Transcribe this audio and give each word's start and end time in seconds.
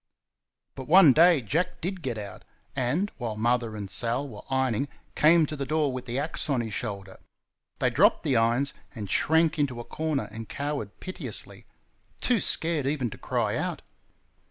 But 0.73 0.87
one 0.87 1.13
day 1.13 1.41
Jack 1.43 1.79
DID 1.79 2.01
get 2.01 2.17
out, 2.17 2.41
and, 2.75 3.11
while 3.19 3.35
Mother 3.37 3.75
and 3.75 3.87
Sal 3.87 4.27
were 4.27 4.41
ironing 4.49 4.87
came 5.13 5.45
to 5.45 5.55
the 5.55 5.63
door 5.67 5.93
with 5.93 6.05
the 6.05 6.17
axe 6.17 6.49
on 6.49 6.59
his 6.61 6.73
shoulder. 6.73 7.19
They 7.77 7.91
dropped 7.91 8.23
the 8.23 8.35
irons 8.35 8.73
and 8.95 9.07
shrank 9.11 9.59
into 9.59 9.79
a 9.79 9.83
corner 9.83 10.27
and 10.31 10.49
cowered 10.49 10.99
piteously 11.01 11.65
too 12.19 12.39
scared 12.39 12.87
even 12.87 13.11
to 13.11 13.17
cry 13.19 13.55
out. 13.55 13.83